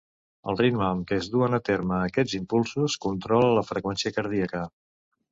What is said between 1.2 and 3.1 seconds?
es duen a terme aquests impulsos